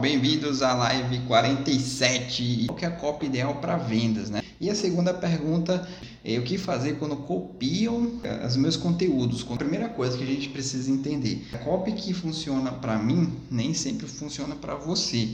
Bem-vindos 0.00 0.62
à 0.62 0.72
live 0.72 1.18
47. 1.26 2.64
Qual 2.68 2.78
é 2.80 2.86
a 2.86 2.90
cópia 2.90 3.26
ideal 3.26 3.56
para 3.56 3.76
vendas, 3.76 4.30
né? 4.30 4.42
E 4.58 4.70
a 4.70 4.74
segunda 4.74 5.12
pergunta 5.12 5.86
é 6.24 6.38
o 6.38 6.42
que 6.42 6.56
fazer 6.56 6.94
quando 6.94 7.16
copiam 7.16 8.18
eh, 8.24 8.46
os 8.46 8.56
meus 8.56 8.78
conteúdos. 8.78 9.46
A 9.50 9.56
primeira 9.56 9.90
coisa 9.90 10.16
que 10.16 10.24
a 10.24 10.26
gente 10.26 10.48
precisa 10.48 10.90
entender, 10.90 11.46
a 11.52 11.58
cópia 11.58 11.94
que 11.94 12.14
funciona 12.14 12.72
para 12.72 12.98
mim 12.98 13.30
nem 13.50 13.74
sempre 13.74 14.06
funciona 14.06 14.56
para 14.56 14.74
você. 14.74 15.28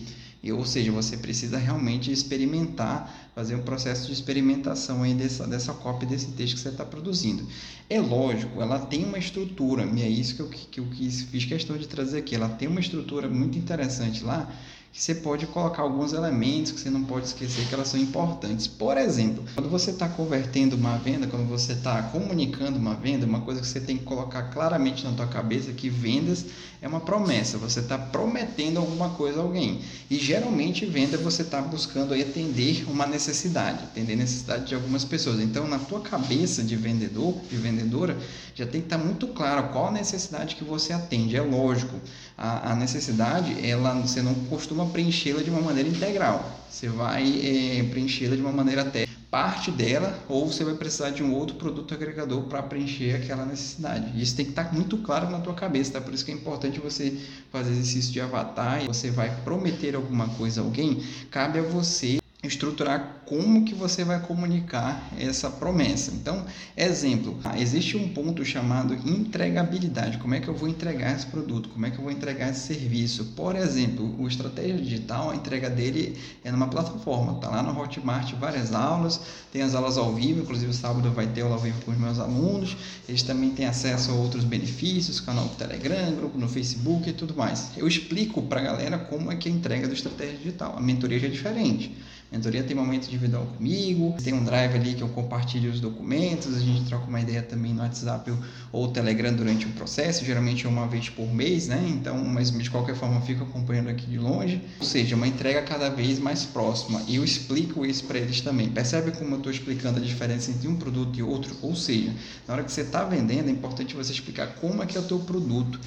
Ou 0.45 0.65
seja, 0.65 0.93
você 0.93 1.17
precisa 1.17 1.59
realmente 1.59 2.11
experimentar, 2.13 3.31
fazer 3.35 3.55
um 3.57 3.63
processo 3.63 4.07
de 4.07 4.13
experimentação 4.13 5.03
aí 5.03 5.13
dessa, 5.13 5.47
dessa 5.47 5.73
cópia 5.75 6.09
desse 6.09 6.29
texto 6.33 6.55
que 6.55 6.61
você 6.61 6.69
está 6.69 6.85
produzindo. 6.85 7.47
É 7.89 8.01
lógico, 8.01 8.63
ela 8.63 8.79
tem 8.79 9.05
uma 9.05 9.19
estrutura, 9.19 9.85
e 9.85 10.03
é 10.03 10.09
isso 10.09 10.37
que 10.37 10.41
eu, 10.41 10.49
que 10.49 10.81
eu 10.81 10.87
quis, 10.87 11.23
fiz 11.23 11.45
questão 11.45 11.77
de 11.77 11.89
trazer 11.89 12.19
aqui. 12.19 12.35
Ela 12.35 12.49
tem 12.49 12.69
uma 12.69 12.81
estrutura 12.81 13.29
muito 13.29 13.59
interessante 13.59 14.23
lá, 14.23 14.53
que 14.97 15.03
você 15.03 15.15
pode 15.15 15.47
colocar 15.49 15.83
alguns 15.83 16.15
elementos 16.15 16.73
que 16.73 16.81
você 16.81 16.89
não 16.89 17.05
pode 17.05 17.27
esquecer 17.27 17.69
que 17.69 17.75
elas 17.75 17.89
são 17.89 18.01
importantes. 18.01 18.67
Por 18.67 18.97
exemplo, 18.97 19.45
quando 19.55 19.69
você 19.69 19.91
está 19.91 20.09
convertendo 20.09 20.75
uma 20.75 20.97
venda, 20.97 21.27
quando 21.27 21.47
você 21.47 21.75
está 21.75 22.03
comunicando 22.05 22.79
uma 22.79 22.95
venda, 22.95 23.27
uma 23.27 23.43
coisa 23.43 23.61
que 23.61 23.67
você 23.67 23.79
tem 23.79 23.99
que 23.99 24.05
colocar 24.05 24.45
claramente 24.45 25.05
na 25.05 25.13
tua 25.13 25.27
cabeça 25.27 25.71
é 25.71 25.75
que 25.75 25.91
vendas 25.91 26.47
é 26.81 26.89
uma 26.89 27.01
promessa. 27.01 27.59
Você 27.59 27.81
está 27.81 27.99
prometendo 27.99 28.79
alguma 28.79 29.11
coisa 29.11 29.41
a 29.41 29.43
alguém. 29.43 29.83
E 30.11 30.17
geralmente 30.17 30.87
venda 30.87 31.19
você 31.19 31.43
está 31.43 31.61
buscando 31.61 32.15
atender 32.15 32.87
uma 32.89 33.07
necessidade, 33.07 33.85
atender 33.85 34.15
a 34.15 34.17
necessidade 34.17 34.67
de 34.67 34.75
algumas 34.75 35.05
pessoas. 35.05 35.41
Então, 35.41 35.69
na 35.69 35.79
tua 35.79 36.01
cabeça 36.01 36.63
de 36.63 36.75
vendedor, 36.75 37.35
de 37.51 37.57
vendedora, 37.57 38.17
já 38.55 38.65
tem 38.65 38.81
que 38.81 38.87
estar 38.87 38.99
tá 38.99 39.05
muito 39.05 39.27
claro 39.29 39.69
qual 39.69 39.89
a 39.89 39.93
necessidade 39.93 40.57
que 40.57 40.65
você 40.65 40.95
atende. 40.95 41.37
É 41.37 41.43
lógico, 41.43 41.97
a, 42.39 42.73
a 42.73 42.75
necessidade, 42.75 43.55
ela 43.67 43.95
você 43.95 44.23
não 44.23 44.35
costuma 44.47 44.86
preenchê-la 44.91 45.43
de 45.43 45.51
uma 45.51 45.61
maneira 45.61 45.89
integral. 45.89 46.65
Você 46.71 46.89
vai 46.89 47.25
é, 47.25 47.83
preenchê-la 47.85 48.37
de 48.37 48.43
uma 48.43 48.53
maneira 48.53 48.83
até 48.83 49.07
parte 49.31 49.71
dela 49.71 50.19
ou 50.29 50.51
você 50.51 50.65
vai 50.65 50.75
precisar 50.75 51.11
de 51.11 51.23
um 51.23 51.35
outro 51.35 51.57
produto 51.57 51.93
agregador 51.93 52.43
para 52.45 52.63
preencher 52.63 53.15
aquela 53.17 53.45
necessidade. 53.45 54.21
Isso 54.21 54.37
tem 54.37 54.45
que 54.45 54.53
estar 54.53 54.65
tá 54.65 54.73
muito 54.73 54.97
claro 54.99 55.31
na 55.31 55.41
tua 55.41 55.55
cabeça, 55.55 55.93
tá? 55.93 56.01
Por 56.01 56.15
isso 56.15 56.25
que 56.25 56.31
é 56.31 56.35
importante 56.35 56.81
você 56.81 57.19
fazer 57.51 57.73
exercício 57.73 58.13
de 58.13 58.21
avatar 58.21 58.85
e 58.85 58.87
você 58.87 59.11
vai 59.11 59.35
prometer 59.43 59.95
alguma 59.95 60.29
coisa 60.29 60.61
a 60.61 60.65
alguém, 60.65 61.03
cabe 61.31 61.59
a 61.59 61.63
você 61.63 62.19
estruturar 62.47 63.23
como 63.27 63.65
que 63.65 63.75
você 63.75 64.05
vai 64.05 64.21
comunicar 64.21 65.11
essa 65.19 65.51
promessa. 65.51 66.13
Então, 66.13 66.45
exemplo, 66.77 67.39
existe 67.57 67.97
um 67.97 68.09
ponto 68.09 68.45
chamado 68.45 68.95
entregabilidade. 68.95 70.19
Como 70.19 70.35
é 70.35 70.41
que 70.41 70.49
eu 70.49 70.55
vou 70.55 70.69
entregar 70.69 71.15
esse 71.15 71.27
produto? 71.27 71.69
Como 71.69 71.85
é 71.85 71.91
que 71.91 71.99
eu 71.99 72.03
vou 72.03 72.13
entregar 72.13 72.51
esse 72.51 72.75
serviço? 72.75 73.25
Por 73.37 73.57
exemplo, 73.57 74.15
o 74.19 74.29
estratégia 74.29 74.77
digital, 74.77 75.31
a 75.31 75.37
entrega 75.37 75.69
dele 75.69 76.17
é 76.45 76.53
numa 76.53 76.69
plataforma. 76.69 77.41
Tá 77.41 77.49
lá 77.49 77.63
no 77.63 77.79
Hotmart 77.79 78.33
várias 78.35 78.73
aulas, 78.73 79.21
tem 79.53 79.63
as 79.63 79.75
aulas 79.75 79.99
ao 79.99 80.15
vivo, 80.15 80.43
inclusive 80.43 80.73
sábado 80.73 81.11
vai 81.11 81.27
ter 81.27 81.43
aula 81.43 81.57
ao 81.57 81.61
vivo 81.61 81.81
com 81.85 81.91
os 81.91 81.99
meus 81.99 82.19
alunos. 82.19 82.77
Eles 83.09 83.23
também 83.23 83.51
têm 83.51 83.67
acesso 83.67 84.13
a 84.13 84.15
outros 84.15 84.45
benefícios, 84.45 85.21
canal 85.21 85.47
do 85.47 85.57
Telegram, 85.57 86.15
grupo 86.15 86.39
no 86.39 86.49
Facebook 86.49 87.11
e 87.11 87.13
tudo 87.13 87.35
mais. 87.35 87.71
Eu 87.77 87.89
explico 87.89 88.43
para 88.43 88.61
a 88.61 88.65
galera 88.65 88.99
como 88.99 89.33
é 89.33 89.37
que 89.37 89.49
é 89.49 89.53
a 89.53 89.55
entrega 89.55 89.89
do 89.89 89.95
estratégia 89.95 90.37
digital. 90.37 90.77
A 90.77 90.81
mentoria 90.81 91.19
já 91.19 91.27
é 91.27 91.31
diferente. 91.31 91.97
Mentoria 92.37 92.63
tem 92.63 92.77
momento 92.77 93.07
individual 93.07 93.47
comigo, 93.57 94.15
tem 94.23 94.35
um 94.35 94.45
drive 94.45 94.75
ali 94.75 94.95
que 94.95 95.03
eu 95.03 95.09
compartilho 95.09 95.71
os 95.71 95.81
documentos, 95.81 96.55
a 96.55 96.61
gente 96.61 96.85
troca 96.85 97.07
uma 97.07 97.19
ideia 97.19 97.43
também 97.43 97.73
no 97.73 97.81
WhatsApp 97.81 98.31
ou 98.71 98.89
Telegram 98.89 99.33
durante 99.33 99.65
o 99.65 99.71
processo, 99.71 100.23
geralmente 100.23 100.67
é 100.67 100.69
uma 100.69 100.87
vez 100.87 101.09
por 101.09 101.27
mês, 101.33 101.67
né? 101.67 101.83
Então, 101.89 102.23
mas 102.25 102.51
de 102.51 102.71
qualquer 102.71 102.95
forma 102.95 103.17
eu 103.17 103.23
fico 103.23 103.43
acompanhando 103.43 103.89
aqui 103.89 104.07
de 104.07 104.19
longe. 104.19 104.61
Ou 104.79 104.87
seja, 104.87 105.17
uma 105.17 105.27
entrega 105.27 105.63
cada 105.63 105.89
vez 105.89 106.19
mais 106.19 106.45
próxima. 106.45 107.03
E 107.09 107.17
eu 107.17 107.25
explico 107.25 107.87
isso 107.87 108.05
para 108.05 108.19
eles 108.19 108.43
também. 108.43 108.69
Percebe 108.69 109.13
como 109.13 109.31
eu 109.33 109.39
estou 109.39 109.51
explicando 109.51 109.99
a 109.99 110.03
diferença 110.03 110.51
entre 110.51 110.69
um 110.69 110.77
produto 110.77 111.19
e 111.19 111.23
outro? 111.23 111.57
Ou 111.63 111.75
seja, 111.75 112.13
na 112.47 112.55
hora 112.55 112.65
que 112.65 112.71
você 112.71 112.83
está 112.83 113.03
vendendo, 113.03 113.49
é 113.49 113.53
importante 113.53 113.97
você 113.97 114.13
explicar 114.13 114.49
como 114.61 114.83
é 114.83 114.87
que 114.87 114.97
é 114.97 115.01
o 115.01 115.05
teu 115.05 115.19
produto. 115.21 115.81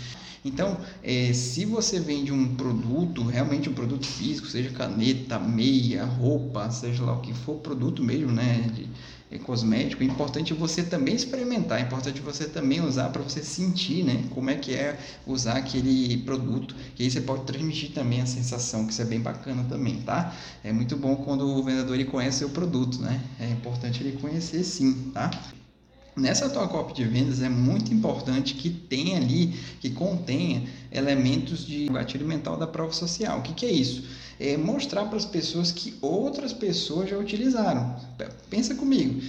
Então, 0.43 0.77
é, 1.03 1.33
se 1.33 1.65
você 1.65 1.99
vende 1.99 2.31
um 2.31 2.55
produto, 2.55 3.23
realmente 3.23 3.69
um 3.69 3.73
produto 3.73 4.05
físico, 4.05 4.47
seja 4.47 4.69
caneta, 4.71 5.37
meia, 5.39 6.05
roupa, 6.05 6.69
seja 6.69 7.03
lá 7.03 7.13
o 7.13 7.21
que 7.21 7.33
for, 7.33 7.55
produto 7.57 8.03
mesmo, 8.03 8.31
né? 8.31 8.69
De, 8.73 8.87
é 9.31 9.37
cosmético, 9.37 10.01
é 10.01 10.05
importante 10.07 10.53
você 10.55 10.81
também 10.81 11.13
experimentar, 11.13 11.79
é 11.79 11.83
importante 11.83 12.19
você 12.19 12.47
também 12.47 12.81
usar 12.81 13.09
para 13.09 13.21
você 13.21 13.43
sentir, 13.43 14.03
né, 14.03 14.23
como 14.31 14.49
é 14.49 14.55
que 14.55 14.73
é 14.73 14.97
usar 15.25 15.57
aquele 15.57 16.17
produto, 16.17 16.75
e 16.97 17.03
aí 17.03 17.11
você 17.11 17.21
pode 17.21 17.43
transmitir 17.45 17.91
também 17.91 18.21
a 18.21 18.25
sensação, 18.25 18.87
que 18.87 18.91
isso 18.91 19.01
é 19.01 19.05
bem 19.05 19.19
bacana 19.19 19.63
também, 19.65 20.01
tá? 20.01 20.35
É 20.63 20.73
muito 20.73 20.97
bom 20.97 21.15
quando 21.15 21.47
o 21.47 21.63
vendedor 21.63 21.93
ele 21.93 22.05
conhece 22.05 22.43
o 22.43 22.49
produto, 22.49 22.99
né? 23.01 23.21
É 23.39 23.49
importante 23.49 24.03
ele 24.03 24.17
conhecer 24.17 24.63
sim, 24.63 25.11
tá? 25.13 25.29
Nessa 26.15 26.49
tua 26.49 26.67
copy 26.67 26.93
de 26.93 27.05
vendas 27.05 27.41
é 27.41 27.49
muito 27.49 27.93
importante 27.93 28.55
que 28.55 28.69
tenha 28.69 29.17
ali, 29.17 29.53
que 29.79 29.89
contenha 29.89 30.63
elementos 30.91 31.65
de 31.65 31.87
gatilho 31.87 32.27
mental 32.27 32.57
da 32.57 32.67
prova 32.67 32.91
social. 32.91 33.39
O 33.39 33.41
que, 33.41 33.53
que 33.53 33.65
é 33.65 33.71
isso? 33.71 34.03
É 34.39 34.57
mostrar 34.57 35.05
para 35.05 35.17
as 35.17 35.25
pessoas 35.25 35.71
que 35.71 35.95
outras 36.01 36.53
pessoas 36.53 37.09
já 37.09 37.17
utilizaram. 37.17 37.95
Pensa 38.49 38.75
comigo. 38.75 39.21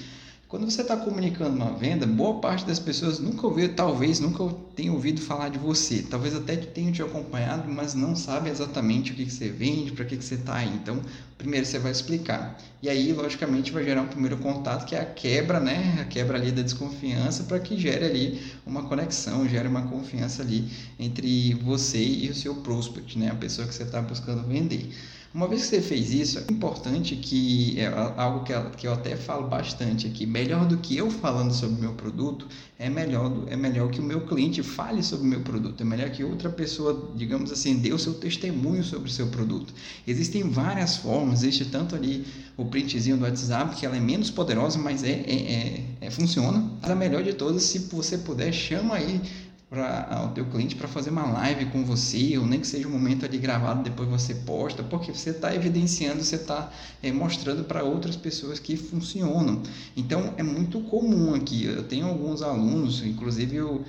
Quando 0.51 0.69
você 0.69 0.83
está 0.83 0.97
comunicando 0.97 1.55
uma 1.55 1.71
venda, 1.75 2.05
boa 2.05 2.41
parte 2.41 2.67
das 2.67 2.81
pessoas 2.81 3.21
nunca 3.21 3.47
ouviu, 3.47 3.73
talvez 3.73 4.19
nunca 4.19 4.53
tenha 4.75 4.93
ouvido 4.93 5.21
falar 5.21 5.49
de 5.49 5.61
você. 5.61 6.03
Talvez 6.03 6.35
até 6.35 6.57
tenham 6.57 6.91
te 6.91 7.01
acompanhado, 7.01 7.71
mas 7.71 7.95
não 7.95 8.17
sabe 8.17 8.51
exatamente 8.51 9.13
o 9.13 9.15
que, 9.15 9.27
que 9.27 9.33
você 9.33 9.49
vende, 9.49 9.93
para 9.93 10.05
que, 10.05 10.17
que 10.17 10.25
você 10.25 10.35
está 10.35 10.57
aí. 10.57 10.75
Então, 10.75 11.01
primeiro 11.39 11.65
você 11.65 11.79
vai 11.79 11.93
explicar. 11.93 12.61
E 12.83 12.89
aí, 12.89 13.13
logicamente, 13.13 13.71
vai 13.71 13.85
gerar 13.85 14.03
um 14.03 14.09
primeiro 14.09 14.39
contato, 14.39 14.87
que 14.87 14.97
é 14.97 15.01
a 15.01 15.05
quebra, 15.05 15.61
né? 15.61 15.99
A 16.01 16.05
quebra 16.07 16.37
ali 16.37 16.51
da 16.51 16.63
desconfiança, 16.63 17.45
para 17.45 17.61
que 17.61 17.79
gere 17.79 18.05
ali 18.05 18.43
uma 18.67 18.83
conexão, 18.83 19.49
gere 19.49 19.69
uma 19.69 19.83
confiança 19.83 20.43
ali 20.43 20.69
entre 20.99 21.55
você 21.63 22.03
e 22.03 22.29
o 22.29 22.35
seu 22.35 22.57
prospect, 22.57 23.17
né? 23.17 23.31
A 23.31 23.37
pessoa 23.37 23.69
que 23.69 23.75
você 23.75 23.85
está 23.85 24.03
buscando 24.03 24.43
vender. 24.43 24.91
Uma 25.33 25.47
vez 25.47 25.63
que 25.63 25.69
você 25.69 25.81
fez 25.81 26.13
isso, 26.13 26.41
é 26.41 26.53
importante 26.53 27.15
que 27.15 27.79
é 27.79 27.87
algo 28.17 28.45
que, 28.77 28.85
eu 28.85 28.93
até 28.93 29.15
falo 29.15 29.47
bastante 29.47 30.09
aqui, 30.09 30.27
melhor 30.27 30.67
do 30.67 30.77
que 30.79 30.97
eu 30.97 31.09
falando 31.09 31.53
sobre 31.55 31.77
o 31.77 31.79
meu 31.79 31.93
produto, 31.93 32.49
é 32.77 32.91
melhor, 32.91 33.45
é 33.47 33.55
melhor 33.55 33.93
que 33.93 34.01
o 34.01 34.03
meu 34.03 34.23
cliente 34.23 34.61
fale 34.61 35.05
sobre 35.05 35.25
o 35.25 35.31
meu 35.31 35.41
produto, 35.43 35.81
é 35.83 35.85
melhor 35.85 36.11
que 36.11 36.25
outra 36.25 36.51
pessoa, 36.51 37.13
digamos 37.15 37.53
assim, 37.53 37.77
dê 37.77 37.93
o 37.93 37.99
seu 37.99 38.15
testemunho 38.15 38.83
sobre 38.83 39.09
o 39.09 39.13
seu 39.13 39.29
produto. 39.29 39.73
Existem 40.05 40.43
várias 40.51 40.97
formas, 40.97 41.45
existe 41.45 41.67
tanto 41.67 41.95
ali 41.95 42.27
o 42.57 42.65
printzinho 42.65 43.17
do 43.17 43.23
WhatsApp, 43.23 43.77
que 43.77 43.87
ela 43.87 43.97
é 43.97 44.01
menos 44.01 44.33
poderosa, 44.33 44.81
mas 44.81 45.05
é, 45.05 45.11
é, 45.11 45.53
é, 45.53 45.85
é 46.01 46.11
funciona. 46.11 46.69
A 46.83 46.93
melhor 46.97 47.23
de 47.23 47.35
todas, 47.35 47.63
se 47.63 47.79
você 47.79 48.19
puder, 48.19 48.53
chama 48.53 48.97
aí 48.97 49.21
para 49.71 50.27
o 50.27 50.35
teu 50.35 50.45
cliente 50.47 50.75
para 50.75 50.89
fazer 50.89 51.11
uma 51.11 51.31
live 51.31 51.67
com 51.67 51.85
você, 51.85 52.37
ou 52.37 52.45
nem 52.45 52.59
que 52.59 52.67
seja 52.67 52.89
um 52.89 52.91
momento 52.91 53.25
ali 53.25 53.39
gravado, 53.39 53.85
depois 53.85 54.09
você 54.09 54.35
posta, 54.35 54.83
porque 54.83 55.13
você 55.13 55.31
está 55.31 55.55
evidenciando, 55.55 56.25
você 56.25 56.35
está 56.35 56.73
é, 57.01 57.13
mostrando 57.13 57.63
para 57.63 57.85
outras 57.85 58.17
pessoas 58.17 58.59
que 58.59 58.77
funcionam. 58.77 59.63
Então 59.97 60.35
é 60.37 60.43
muito 60.43 60.81
comum 60.81 61.35
aqui. 61.35 61.67
Eu 61.67 61.85
tenho 61.85 62.07
alguns 62.07 62.43
alunos, 62.43 63.01
inclusive 63.05 63.55
eu, 63.55 63.85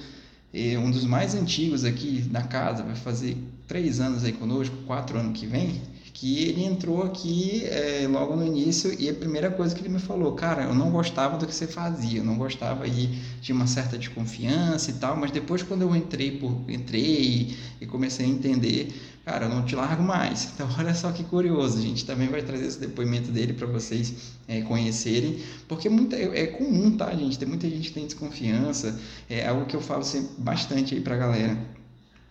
é, 0.54 0.78
um 0.78 0.92
dos 0.92 1.04
mais 1.04 1.34
antigos 1.34 1.84
aqui 1.84 2.28
na 2.30 2.44
casa, 2.44 2.84
vai 2.84 2.96
fazer 2.96 3.36
três 3.68 4.00
anos 4.00 4.24
aí 4.24 4.34
conosco, 4.34 4.76
quatro 4.86 5.18
anos 5.18 5.40
que 5.40 5.48
vem, 5.48 5.82
que 6.14 6.44
ele 6.44 6.64
entrou 6.64 7.04
aqui 7.04 7.64
é, 7.66 8.08
logo 8.08 8.36
no 8.36 8.46
início 8.46 8.94
e 9.00 9.10
a 9.10 9.14
primeira 9.14 9.50
coisa 9.50 9.74
que 9.74 9.82
ele 9.82 9.90
me 9.90 10.00
falou, 10.00 10.34
cara, 10.34 10.64
eu 10.64 10.76
não 10.76 10.92
gostava 10.92 11.38
do 11.38 11.48
que 11.48 11.56
você 11.56 11.68
fazia, 11.68 12.20
eu 12.20 12.24
não 12.24 12.38
gostava 12.38 12.84
aí 12.84 13.20
de 13.42 13.52
uma 13.52 13.66
certa 13.68 13.98
desconfiança 13.98 14.92
e 14.92 14.94
tal, 14.96 15.16
mas 15.16 15.32
depois 15.32 15.64
quando 15.64 15.84
eu 15.84 15.96
entrei 15.96 16.32
por 16.32 16.64
entrei 16.70 17.56
e 17.80 17.86
comecei 17.86 18.26
a 18.26 18.30
entender, 18.30 18.94
cara, 19.26 19.46
eu 19.46 19.50
não 19.50 19.64
te 19.64 19.76
largo 19.76 20.04
mais. 20.04 20.50
Então 20.62 20.70
olha 20.78 20.94
só 20.94 21.12
que 21.12 21.24
curioso, 21.24 21.80
a 21.80 21.82
gente 21.82 22.06
também 22.06 22.28
vai 22.28 22.42
trazer 22.44 22.68
esse 22.68 22.80
depoimento 22.80 23.32
dele 23.32 23.54
para 23.54 23.66
vocês 23.66 24.14
é, 24.48 24.62
conhecerem, 24.62 25.40
porque 25.68 25.90
muita, 25.90 26.16
é, 26.16 26.42
é 26.42 26.48
comum, 26.48 26.96
tá, 26.96 27.10
gente? 27.16 27.40
Tem 27.40 27.48
muita 27.48 27.68
gente 27.68 27.88
que 27.90 27.94
tem 27.94 28.06
desconfiança, 28.06 29.00
é 29.30 29.48
algo 29.48 29.66
que 29.66 29.76
eu 29.76 29.82
falo 29.82 30.04
sempre 30.04 30.30
bastante 30.38 30.94
aí 30.94 31.02
para 31.02 31.18
galera 31.18 31.81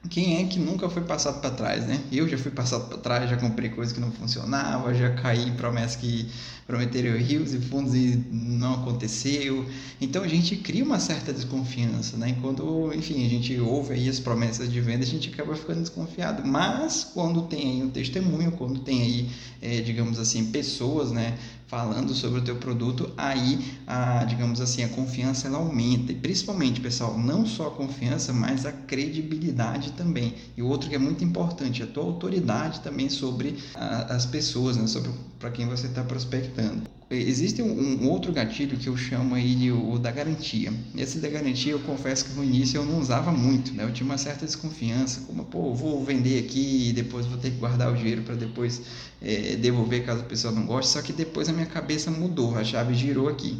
quem 0.08 0.43
é 0.43 0.47
que 0.47 0.58
nunca 0.58 0.88
foi 0.88 1.02
passado 1.02 1.41
para 1.41 1.50
trás, 1.50 1.87
né? 1.87 2.00
Eu 2.11 2.26
já 2.26 2.38
fui 2.38 2.50
passado 2.50 2.88
para 2.88 2.99
trás, 2.99 3.29
já 3.29 3.37
comprei 3.37 3.69
coisas 3.69 3.93
que 3.93 4.00
não 4.00 4.11
funcionavam, 4.11 4.94
já 4.94 5.11
caí 5.11 5.47
em 5.47 5.52
promessas 5.52 5.97
que 5.97 6.26
prometeram 6.67 7.19
rios 7.19 7.52
e 7.52 7.58
fundos 7.61 7.94
e 7.94 8.17
não 8.31 8.75
aconteceu. 8.75 9.67
Então 10.00 10.23
a 10.23 10.29
gente 10.29 10.56
cria 10.56 10.85
uma 10.85 10.99
certa 10.99 11.32
desconfiança, 11.32 12.17
né? 12.17 12.35
quando, 12.41 12.93
enfim, 12.94 13.26
a 13.26 13.29
gente 13.29 13.58
ouve 13.61 13.93
aí 13.93 14.08
as 14.08 14.19
promessas 14.19 14.73
de 14.73 14.81
venda, 14.81 15.05
a 15.05 15.06
gente 15.06 15.29
acaba 15.29 15.55
ficando 15.55 15.81
desconfiado. 15.81 16.46
Mas 16.46 17.05
quando 17.05 17.43
tem 17.43 17.73
aí 17.73 17.82
um 17.82 17.91
testemunho, 17.91 18.53
quando 18.53 18.81
tem 18.81 19.03
aí, 19.03 19.31
é, 19.61 19.81
digamos 19.81 20.19
assim, 20.19 20.46
pessoas, 20.46 21.11
né, 21.11 21.37
falando 21.70 22.12
sobre 22.12 22.40
o 22.40 22.43
teu 22.43 22.56
produto, 22.56 23.12
aí 23.17 23.78
a, 23.87 24.25
digamos 24.25 24.61
assim, 24.61 24.82
a 24.82 24.88
confiança 24.88 25.46
ela 25.46 25.58
aumenta. 25.58 26.11
E 26.11 26.17
principalmente, 26.17 26.81
pessoal, 26.81 27.17
não 27.17 27.46
só 27.46 27.69
a 27.69 27.70
confiança, 27.70 28.32
mas 28.32 28.67
a 28.67 28.72
credibilidade 28.72 29.93
também. 29.93 30.34
E 30.56 30.62
o 30.62 30.67
outro 30.67 30.88
que 30.88 30.96
é 30.96 30.99
muito 30.99 31.22
importante, 31.22 31.81
a 31.81 31.87
tua 31.87 32.02
autoridade 32.02 32.81
também 32.81 33.08
sobre 33.08 33.56
a, 33.76 34.17
as 34.17 34.26
pessoas, 34.26 34.76
né? 34.76 34.88
sobre 34.88 35.12
para 35.38 35.52
quem 35.52 35.69
você 35.69 35.87
está 35.87 36.02
prospectando. 36.02 37.00
Existe 37.11 37.61
um, 37.61 38.05
um, 38.05 38.09
outro 38.09 38.33
gatilho 38.33 38.79
que 38.79 38.89
eu 38.89 38.97
chamo 38.97 39.35
aí 39.35 39.57
de 39.57 39.73
o, 39.73 39.99
da 39.99 40.12
garantia. 40.12 40.73
Esse 40.97 41.19
da 41.19 41.29
garantia 41.29 41.73
eu 41.73 41.81
confesso 41.81 42.25
que 42.25 42.33
no 42.35 42.45
início 42.45 42.79
eu 42.79 42.87
não 42.87 43.01
usava 43.01 43.33
muito, 43.33 43.75
né? 43.75 43.83
Eu 43.83 43.93
tinha 43.93 44.07
uma 44.07 44.17
certa 44.17 44.47
desconfiança, 44.47 45.23
como 45.27 45.45
pô, 45.45 45.75
vou 45.75 46.05
vender 46.05 46.39
aqui 46.39 46.91
e 46.91 46.93
depois 46.93 47.27
vou 47.27 47.37
ter 47.37 47.51
que 47.51 47.57
guardar 47.57 47.93
o 47.93 47.97
dinheiro 47.97 48.23
para 48.23 48.37
depois 48.37 48.83
é, 49.21 49.57
devolver 49.57 50.07
caso 50.07 50.21
a 50.21 50.25
pessoa 50.25 50.53
não 50.53 50.65
goste. 50.65 50.93
Só 50.93 51.03
que 51.03 51.12
depois 51.12 51.49
a 51.49 51.53
minha 51.53 51.67
cabeça 51.67 52.12
mudou, 52.12 52.57
a 52.57 52.62
chave 52.62 52.95
girou 52.95 53.29
aqui. 53.29 53.59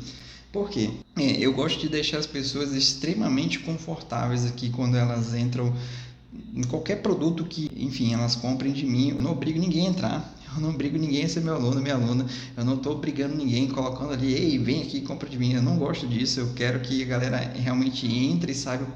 Por 0.53 0.71
quê? 0.71 0.91
É, 1.17 1.33
eu 1.41 1.53
gosto 1.53 1.81
de 1.81 1.89
deixar 1.89 2.19
as 2.19 2.27
pessoas 2.29 2.73
extremamente 2.73 3.59
confortáveis 3.59 4.47
aqui 4.47 4.71
quando 4.71 4.97
elas 4.97 5.35
entram 5.35 5.75
em 6.55 6.63
qualquer 6.63 7.03
produto 7.03 7.45
que, 7.45 7.69
enfim, 7.77 8.15
elas 8.15 8.37
comprem 8.37 8.73
de 8.73 8.87
mim. 8.87 9.11
Eu 9.11 9.23
não 9.23 9.33
obrigo 9.33 9.59
ninguém 9.59 9.89
a 9.89 9.91
entrar. 9.91 10.40
Eu 10.55 10.61
não 10.61 10.73
brigo 10.73 10.99
ninguém 10.99 11.25
a 11.25 11.29
ser 11.29 11.41
meu 11.41 11.55
aluno, 11.55 11.81
minha 11.81 11.95
aluna. 11.95 12.27
Eu 12.57 12.65
não 12.65 12.75
estou 12.75 12.99
brigando 12.99 13.37
ninguém, 13.37 13.69
colocando 13.69 14.13
ali, 14.13 14.35
ei, 14.35 14.59
vem 14.59 14.83
aqui, 14.83 15.01
compra 15.01 15.29
de 15.29 15.39
mim. 15.39 15.53
Eu 15.53 15.63
não 15.63 15.77
gosto 15.77 16.07
disso. 16.07 16.41
Eu 16.41 16.53
quero 16.55 16.81
que 16.81 17.03
a 17.03 17.07
galera 17.07 17.37
realmente 17.55 18.07
entre 18.07 18.53
e 18.53 18.55
saiba 18.55 18.87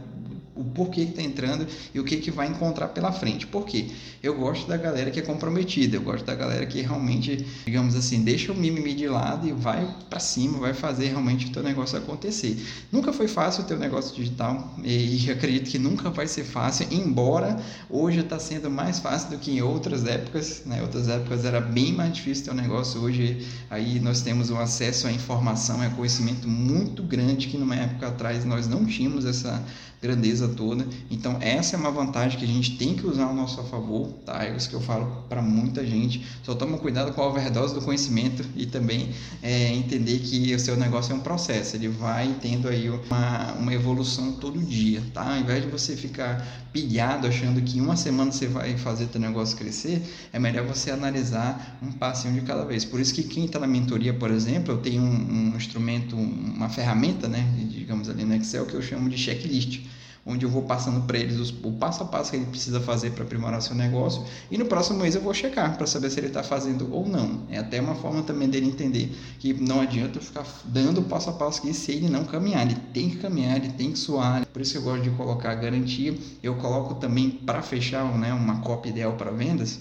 o 0.55 0.63
porquê 0.63 1.05
que 1.05 1.11
está 1.11 1.23
entrando 1.23 1.67
e 1.93 1.99
o 1.99 2.05
que, 2.05 2.17
que 2.17 2.31
vai 2.31 2.47
encontrar 2.47 2.89
pela 2.89 3.11
frente. 3.11 3.47
Por 3.47 3.65
quê? 3.65 3.87
Eu 4.23 4.37
gosto 4.37 4.69
da 4.69 4.77
galera 4.77 5.11
que 5.11 5.19
é 5.19 5.23
comprometida, 5.23 5.97
eu 5.97 6.03
gosto 6.03 6.25
da 6.25 6.35
galera 6.35 6.65
que 6.65 6.81
realmente, 6.81 7.45
digamos 7.67 7.95
assim, 7.97 8.23
deixa 8.23 8.53
o 8.53 8.55
mimimi 8.55 8.95
de 8.95 9.09
lado 9.09 9.47
e 9.47 9.53
vai 9.53 9.87
para 10.09 10.21
cima, 10.21 10.59
vai 10.59 10.73
fazer 10.73 11.09
realmente 11.09 11.47
o 11.47 11.51
teu 11.51 11.63
negócio 11.63 11.99
acontecer. 11.99 12.57
Nunca 12.93 13.13
foi 13.13 13.29
fácil 13.29 13.65
o 13.65 13.67
teu 13.67 13.79
negócio 13.79 14.15
digital 14.15 14.75
e 14.83 15.29
acredito 15.31 15.71
que 15.71 15.79
nunca 15.79 16.09
vai 16.11 16.27
ser 16.27 16.45
fácil, 16.45 16.87
embora 16.91 17.61
hoje 17.91 18.21
está 18.21 18.39
sendo 18.39 18.71
mais 18.71 18.99
fácil 19.01 19.31
do 19.31 19.39
que 19.39 19.51
em 19.51 19.61
outras 19.61 20.07
épocas, 20.07 20.63
né? 20.65 20.81
Outras 20.83 21.09
épocas 21.09 21.45
era 21.45 21.61
bem 21.61 21.93
mais 21.93 22.13
difícil 22.13 22.53
o 22.53 22.57
negócio, 22.57 23.01
hoje 23.01 23.47
aí 23.69 23.99
nós 24.01 24.23
temos 24.23 24.51
um 24.51 24.59
acesso 24.59 25.07
à 25.07 25.13
informação 25.13 25.83
e 25.83 25.87
a 25.87 25.91
conhecimento 25.91 26.49
muito 26.49 27.03
grande 27.03 27.49
que 27.49 27.59
numa 27.59 27.77
época 27.77 28.09
atrás 28.09 28.45
nós 28.45 28.67
não 28.67 28.85
tínhamos 28.85 29.25
essa 29.25 29.63
grandeza 30.01 30.49
toda. 30.49 30.87
Então, 31.11 31.39
essa 31.41 31.77
é 31.77 31.79
uma 31.79 31.91
vantagem 31.91 32.39
que 32.39 32.45
a 32.45 32.49
gente 32.49 32.77
tem 32.77 32.95
que 32.95 33.07
usar 33.07 33.25
ao 33.25 33.35
nosso 33.35 33.63
favor, 33.65 34.09
tá? 34.25 34.45
É 34.45 34.55
isso 34.55 34.69
que 34.69 34.75
eu 34.75 34.81
falo 34.81 35.25
para 35.29 35.41
muita 35.41 35.85
gente. 35.87 36.25
Só 36.43 36.55
toma 36.55 36.79
cuidado 36.79 37.13
com 37.13 37.23
a 37.23 37.27
overdose 37.27 37.75
do 37.75 37.81
conhecimento 37.81 38.45
e 38.55 38.67
também 38.67 39.11
é, 39.43 39.73
entender 39.73 40.19
que 40.19 40.55
o 40.55 40.59
seu 40.59 40.77
negócio 40.77 41.13
é 41.13 41.15
um 41.15 41.21
processo, 41.21 41.77
ele 41.77 41.89
vai 41.89 42.35
tendo 42.41 42.69
aí 42.69 42.91
uma, 42.91 43.53
uma 43.55 43.73
evolução 43.73 44.33
todo 44.33 44.59
dia, 44.61 45.03
tá? 45.13 45.35
Ao 45.35 45.39
invés 45.39 45.65
de 45.65 45.71
você 45.71 45.97
ficar 45.97 46.47
pilhado 46.73 47.27
achando 47.27 47.63
que 47.63 47.79
em 47.79 47.81
uma 47.81 47.97
semana 47.97 48.33
você 48.33 48.47
vai 48.47 48.77
fazer 48.77 49.07
teu 49.07 49.21
negócio 49.21 49.57
crescer, 49.57 50.03
é 50.33 50.39
melhor 50.39 50.67
você 50.67 50.91
analisar 50.91 51.79
um 51.81 51.93
passinho 51.93 52.35
de 52.35 52.41
cada 52.43 52.65
vez. 52.65 52.85
Por 52.85 53.01
isso 53.01 53.15
que 53.15 53.23
quem 53.23 53.45
está 53.45 53.59
na 53.59 53.67
mentoria, 53.67 54.13
por 54.13 54.31
exemplo, 54.31 54.75
eu 54.75 54.79
tenho 54.79 55.03
um, 55.03 55.53
um 55.53 55.57
instrumento, 55.57 56.17
uma 56.17 56.69
ferramenta, 56.69 57.29
né, 57.29 57.49
digamos 57.71 58.09
ali 58.09 58.25
no 58.25 58.35
Excel, 58.35 58.67
que 58.67 58.75
eu 58.75 58.83
chamo 58.83 59.09
de 59.09 59.17
checklist 59.17 59.83
onde 60.27 60.45
eu 60.45 60.51
vou 60.51 60.63
passando 60.63 61.03
para 61.07 61.19
eles 61.19 61.39
os, 61.39 61.51
o 61.51 61.73
passo 61.73 62.03
a 62.03 62.07
passo 62.07 62.31
que 62.31 62.37
ele 62.37 62.47
precisa 62.47 62.81
fazer 62.81 63.11
para 63.11 63.25
aprimorar 63.25 63.61
seu 63.61 63.75
negócio 63.75 64.25
e 64.51 64.57
no 64.57 64.65
próximo 64.65 65.01
mês 65.01 65.15
eu 65.15 65.21
vou 65.21 65.35
checar 65.35 65.77
para 65.77 65.87
saber 65.87 66.11
se 66.11 66.21
ele 66.21 66.29
está 66.29 66.43
fazendo 66.43 66.93
ou 66.93 67.07
não. 67.07 67.43
É 67.51 67.59
até 67.59 67.81
uma 67.81 67.95
forma 67.95 68.23
também 68.23 68.49
dele 68.49 68.67
entender 68.67 69.15
que 69.39 69.53
não 69.53 69.81
adianta 69.81 70.19
eu 70.19 70.23
ficar 70.23 70.47
dando 70.65 71.01
o 71.01 71.05
passo 71.05 71.31
a 71.31 71.33
passo 71.33 71.63
que 71.63 71.73
se 71.73 71.93
ele 71.93 72.09
não 72.09 72.25
caminhar, 72.25 72.63
ele 72.63 72.77
tem 72.93 73.11
que 73.11 73.17
caminhar, 73.17 73.57
ele 73.57 73.71
tem 73.71 73.93
que 73.93 73.99
suar. 73.99 74.47
Por 74.47 74.63
isso 74.63 74.73
que 74.73 74.79
eu 74.79 74.83
gosto 74.83 75.03
de 75.03 75.11
colocar 75.11 75.53
a 75.53 75.55
garantia. 75.55 76.17
Eu 76.43 76.55
coloco 76.57 76.95
também 76.95 77.31
para 77.31 77.63
fechar 77.63 78.05
né, 78.19 78.33
uma 78.33 78.61
cópia 78.61 78.91
ideal 78.91 79.15
para 79.15 79.31
vendas. 79.31 79.81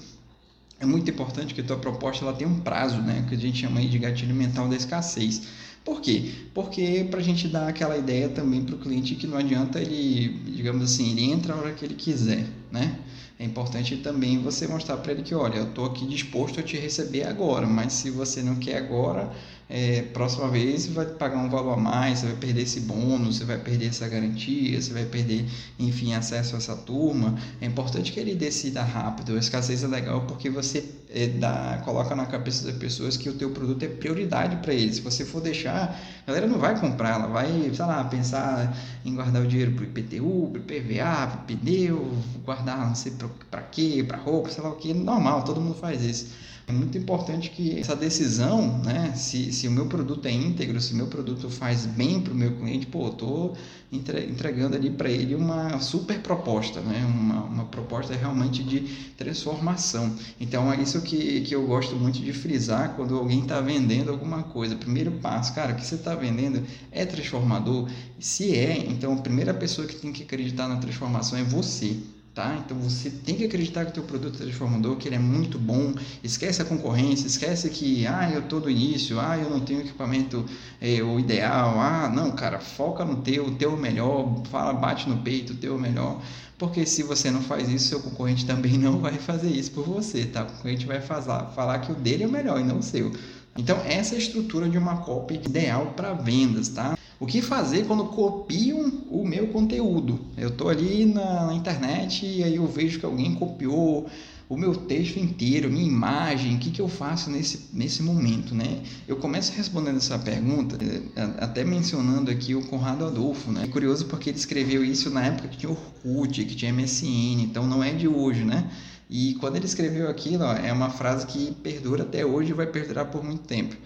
É 0.80 0.86
muito 0.86 1.10
importante 1.10 1.54
que 1.54 1.62
a 1.62 1.63
tua 1.63 1.78
proposta 1.78 2.25
ela 2.25 2.34
tenha 2.34 2.50
um 2.50 2.60
prazo, 2.60 3.01
né, 3.01 3.25
que 3.30 3.36
a 3.36 3.38
gente 3.38 3.62
chama 3.62 3.80
aí 3.80 3.88
de 3.88 3.98
gatilho 3.98 4.36
mental 4.36 4.68
da 4.68 4.75
escassez. 4.75 5.44
Por 5.83 6.00
quê? 6.00 6.31
Porque 6.53 7.06
para 7.09 7.19
a 7.19 7.24
gente 7.24 7.47
dar 7.47 7.68
aquela 7.68 7.97
ideia 7.97 8.30
também 8.30 8.63
para 8.63 8.75
o 8.75 8.80
cliente 8.80 9.15
que 9.15 9.27
não 9.27 9.38
adianta 9.38 9.80
ele, 9.81 10.30
digamos 10.45 10.83
assim, 10.83 11.12
ele 11.12 11.24
entra 11.24 11.53
a 11.53 11.57
hora 11.57 11.74
que 11.74 11.83
ele 11.83 11.95
quiser, 11.95 12.45
né? 12.71 13.00
É 13.38 13.44
importante 13.44 13.97
também 13.97 14.41
você 14.41 14.68
mostrar 14.68 14.97
para 14.97 15.12
ele 15.12 15.24
que, 15.24 15.35
olha, 15.35 15.57
eu 15.57 15.65
estou 15.65 15.85
aqui 15.85 16.06
disposto 16.06 16.59
a 16.59 16.63
te 16.63 16.77
receber 16.77 17.24
agora, 17.24 17.68
mas 17.68 17.91
se 17.94 18.09
você 18.09 18.41
não 18.41 18.56
quer 18.56 18.77
agora, 18.77 19.33
é, 19.75 20.04
próxima 20.04 20.48
vez 20.50 20.84
você 20.84 20.92
vai 20.92 21.06
pagar 21.08 21.40
um 21.40 21.50
valor 21.50 21.74
a 21.74 21.78
mais, 21.78 22.20
você 22.20 22.28
vai 22.28 22.36
perder 22.36 22.62
esse 22.62 22.80
bônus, 22.81 23.38
você 23.38 23.44
vai 23.44 23.58
perder 23.58 23.88
essa 23.88 24.08
garantia, 24.08 24.80
você 24.80 24.94
vai 24.94 25.04
perder, 25.04 25.48
enfim, 25.80 26.14
acesso 26.14 26.54
a 26.54 26.60
essa 26.60 26.75
turma. 26.75 27.36
É 27.60 27.66
importante 27.66 28.12
que 28.12 28.20
ele 28.20 28.36
decida 28.36 28.84
rápido. 28.84 29.36
A 29.36 29.40
escassez 29.40 29.84
é 29.84 29.88
legal 29.88 30.28
porque 30.28 30.48
você 30.48 30.86
é, 31.10 31.25
dá, 31.25 31.81
coloca 31.84 32.16
na 32.16 32.28
cabeça 32.28 32.68
das 32.68 32.78
pessoas 32.78 33.18
que 33.18 33.28
o 33.28 33.34
teu 33.34 33.50
produto 33.50 33.81
é 33.81 33.88
prioridade 33.88 34.58
para 34.58 34.75
eles. 34.75 34.98
Se 34.98 35.02
você 35.02 35.25
for 35.25 35.42
deixar, 35.42 36.00
a 36.22 36.28
galera 36.28 36.46
não 36.46 36.60
vai 36.60 36.80
comprar, 36.80 37.16
ela 37.16 37.28
vai, 37.28 37.72
sei 37.74 37.86
lá, 37.86 38.04
pensar 38.04 38.78
em 39.04 39.16
guardar 39.16 39.42
o 39.42 39.48
dinheiro 39.48 39.72
para 39.72 39.86
IPTU, 39.86 40.52
para 40.52 40.62
IPVA, 40.62 41.28
para 41.28 41.38
pneu, 41.48 42.16
guardar 42.46 42.78
não 42.78 42.94
sei 42.94 43.14
para 43.50 43.62
quê, 43.64 44.06
para 44.08 44.19
roupa, 44.19 44.52
sei 44.52 44.64
lá 44.64 44.69
o 44.69 44.76
que. 44.76 44.94
Normal, 44.94 45.44
todo 45.44 45.60
mundo 45.60 45.74
faz 45.74 46.04
isso. 46.04 46.53
É 46.65 46.71
muito 46.71 46.98
importante 46.98 47.50
que 47.50 47.77
essa 47.77 47.94
decisão, 47.94 48.77
né, 48.83 49.13
se, 49.15 49.51
se 49.51 49.68
o 49.68 49.71
meu 49.71 49.88
produto 49.88 50.25
é 50.25 50.31
íntegro, 50.31 50.80
se 50.80 50.94
o 50.94 50.95
meu 50.95 51.07
produto 51.07 51.50
faz 51.50 51.86
bem 51.86 52.21
para 52.21 52.31
o 52.31 52.36
meu 52.36 52.56
cliente, 52.56 52.86
pô, 52.86 53.07
eu 53.07 53.12
estou 53.12 53.57
entregando 53.92 54.75
ali 54.75 54.89
para 54.89 55.10
ele 55.10 55.36
uma 55.36 55.80
super 55.80 56.19
proposta, 56.21 56.80
né, 56.80 57.06
uma, 57.06 57.44
uma 57.44 57.65
proposta 57.65 58.15
realmente 58.15 58.63
de 58.63 58.80
transformação. 59.18 60.15
Então 60.39 60.71
é 60.71 60.81
isso 60.81 61.01
que, 61.01 61.42
que 61.42 61.54
eu 61.54 61.68
gosto 61.68 61.95
muito 61.98 62.19
de 62.19 62.31
frisar 62.31 62.95
quando 62.95 63.18
alguém 63.18 63.42
está 63.42 63.59
vendendo 63.59 64.09
alguma 64.09 64.44
coisa. 64.44 64.75
Primeiro 64.75 65.12
passo, 65.12 65.54
cara, 65.54 65.74
o 65.74 65.75
que 65.75 65.86
você 65.86 65.95
está 65.95 66.16
vendendo 66.16 66.63
é 66.94 67.06
transformador? 67.06 67.89
Se 68.19 68.56
é, 68.56 68.77
então 68.89 69.13
a 69.13 69.18
primeira 69.18 69.54
pessoa 69.54 69.86
que 69.86 69.98
tem 69.98 70.13
que 70.13 70.24
acreditar 70.24 70.69
na 70.69 70.77
transformação 70.77 71.38
é 71.38 71.44
você 71.44 71.98
tá? 72.33 72.57
Então 72.63 72.77
você 72.80 73.09
tem 73.09 73.35
que 73.35 73.45
acreditar 73.45 73.85
que 73.85 73.91
o 73.91 73.94
teu 73.94 74.03
produto 74.03 74.35
é 74.35 74.45
transformador, 74.45 74.95
que 74.95 75.07
ele 75.07 75.15
é 75.15 75.19
muito 75.19 75.59
bom. 75.59 75.94
Esquece 76.24 76.62
a 76.62 76.65
concorrência, 76.65 77.27
esquece 77.27 77.69
que 77.69 78.07
ah, 78.07 78.30
eu 78.33 78.41
tô 78.44 78.59
do 78.59 78.69
início, 78.69 79.19
ah, 79.19 79.38
eu 79.38 79.50
não 79.50 79.59
tenho 79.59 79.81
equipamento 79.81 80.45
é, 80.81 81.01
o 81.03 81.19
ideal. 81.19 81.80
Ah, 81.80 82.12
não, 82.13 82.31
cara, 82.31 82.59
foca 82.59 83.06
no 83.06 83.18
teu, 83.18 83.47
o 83.47 83.56
teu 83.56 83.77
melhor, 83.77 84.41
fala, 84.50 84.74
bate 84.74 85.07
no 85.07 85.18
peito, 85.18 85.53
o 85.53 85.56
teu 85.56 85.77
melhor. 85.77 86.21
Porque 86.57 86.85
se 86.85 87.03
você 87.03 87.30
não 87.30 87.41
faz 87.41 87.69
isso, 87.69 87.89
seu 87.89 88.00
concorrente 88.00 88.45
também 88.45 88.77
não 88.80 89.00
vai 89.00 89.13
fazer 89.13 89.50
isso 89.50 89.71
por 89.71 89.85
você, 89.85 90.25
tá? 90.25 90.44
O 90.44 90.45
concorrente 90.47 90.85
vai 90.85 91.01
falar, 91.01 91.47
falar 91.47 91.80
que 91.80 91.91
o 91.91 91.95
dele 91.95 92.24
é 92.24 92.27
o 92.27 92.31
melhor 92.31 92.59
e 92.59 92.63
não 92.63 92.80
o 92.80 92.83
seu. 92.83 93.11
Então, 93.56 93.80
essa 93.85 94.16
é 94.16 94.18
a 94.18 94.19
estrutura 94.19 94.68
de 94.68 94.80
uma 94.80 94.97
copy 94.97 95.35
ideal 95.35 95.94
para 95.95 96.13
vendas, 96.13 96.69
tá? 96.69 96.97
O 97.23 97.25
que 97.25 97.42
fazer 97.42 97.85
quando 97.85 98.03
copiam 98.07 98.92
o 99.09 99.25
meu 99.25 99.47
conteúdo? 99.47 100.19
Eu 100.35 100.49
estou 100.49 100.68
ali 100.68 101.06
na, 101.06 101.45
na, 101.45 101.53
internet 101.53 102.25
e 102.25 102.44
aí 102.44 102.57
eu 102.57 102.68
vejo 102.68 102.99
que 102.99 103.06
alguém 103.06 103.33
copiou 103.33 104.09
o 104.49 104.57
meu 104.57 104.75
texto 104.75 105.15
inteiro, 105.19 105.71
minha 105.71 105.87
imagem, 105.87 106.57
o 106.57 106.59
que, 106.59 106.69
que 106.69 106.81
eu 106.81 106.89
faço 106.89 107.30
nesse, 107.30 107.69
nesse 107.71 108.03
momento, 108.03 108.53
né? 108.53 108.81
Eu 109.07 109.15
começo 109.15 109.53
respondendo 109.56 109.95
essa 109.95 110.19
pergunta, 110.19 110.77
eh, 110.83 111.30
até 111.39 111.63
mencionando 111.63 112.30
aqui 112.30 112.56
o 112.56 112.61
Conrado 112.63 113.06
Adolfo, 113.06 113.53
né? 113.53 113.63
É 113.63 113.68
curioso 113.69 114.03
porque 114.07 114.30
ele 114.30 114.37
escreveu 114.37 114.83
isso 114.83 115.09
na 115.09 115.23
época 115.23 115.47
que 115.47 115.56
tinha 115.56 115.71
Orkut, 115.71 116.44
que 116.44 116.56
tinha 116.57 116.73
MSN, 116.73 117.42
então 117.42 117.65
não 117.65 117.81
é 117.81 117.94
de 117.94 118.06
hoje, 118.06 118.44
né? 118.44 118.69
E 119.09 119.35
quando 119.35 119.56
ele 119.56 119.65
escreveu 119.65 120.09
aquilo, 120.09 120.44
ó, 120.44 120.56
é 120.56 120.73
uma 120.73 120.89
frase 120.89 121.25
que 121.25 121.53
perdura 121.63 122.03
até 122.03 122.25
hoje 122.25 122.49
e 122.49 122.53
vai 122.53 122.68
perdurar 122.68 123.06
por 123.06 123.23
muito 123.23 123.44
tempo 123.44 123.77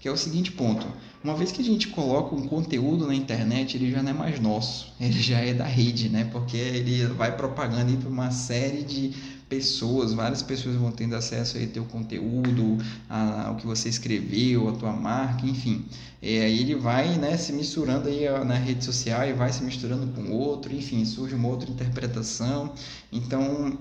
que 0.00 0.08
é 0.08 0.10
o 0.10 0.16
seguinte 0.16 0.50
ponto. 0.50 0.86
Uma 1.22 1.36
vez 1.36 1.52
que 1.52 1.60
a 1.60 1.64
gente 1.64 1.88
coloca 1.88 2.34
um 2.34 2.48
conteúdo 2.48 3.06
na 3.06 3.14
internet, 3.14 3.76
ele 3.76 3.90
já 3.90 4.02
não 4.02 4.10
é 4.10 4.14
mais 4.14 4.40
nosso, 4.40 4.92
ele 4.98 5.20
já 5.20 5.38
é 5.38 5.52
da 5.52 5.66
rede, 5.66 6.08
né? 6.08 6.24
Porque 6.32 6.56
ele 6.56 7.04
vai 7.08 7.36
propagando 7.36 7.94
para 7.98 8.08
uma 8.08 8.30
série 8.30 8.82
de 8.82 9.12
pessoas, 9.46 10.14
várias 10.14 10.42
pessoas 10.42 10.76
vão 10.76 10.90
tendo 10.90 11.14
acesso 11.14 11.58
aí 11.58 11.64
ao 11.64 11.70
teu 11.70 11.84
conteúdo, 11.84 12.78
ao 13.08 13.56
que 13.56 13.66
você 13.66 13.90
escreveu, 13.90 14.68
a 14.68 14.72
tua 14.72 14.92
marca, 14.92 15.44
enfim. 15.44 15.84
E 16.22 16.38
aí 16.38 16.60
ele 16.60 16.76
vai, 16.76 17.18
né, 17.18 17.36
se 17.36 17.52
misturando 17.52 18.08
aí 18.08 18.22
na 18.44 18.54
rede 18.54 18.84
social 18.84 19.28
e 19.28 19.32
vai 19.34 19.52
se 19.52 19.62
misturando 19.62 20.06
com 20.14 20.30
outro, 20.32 20.72
enfim, 20.72 21.04
surge 21.04 21.34
uma 21.34 21.48
outra 21.48 21.68
interpretação. 21.70 22.72
Então, 23.12 23.76